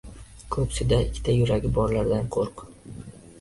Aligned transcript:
ko‘ksida 0.53 0.97
ikkita 1.07 1.35
yuragi 1.35 1.71
borlardan 1.77 2.33
qo‘rq. 2.39 2.67